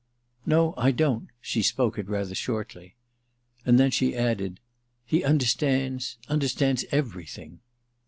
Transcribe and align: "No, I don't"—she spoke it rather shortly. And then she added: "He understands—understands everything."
"No, 0.47 0.73
I 0.77 0.89
don't"—she 0.89 1.61
spoke 1.61 1.99
it 1.99 2.09
rather 2.09 2.33
shortly. 2.33 2.95
And 3.67 3.79
then 3.79 3.91
she 3.91 4.15
added: 4.15 4.59
"He 5.05 5.23
understands—understands 5.23 6.85
everything." 6.91 7.59